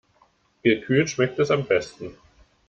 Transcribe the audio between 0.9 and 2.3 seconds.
schmeckt es am besten.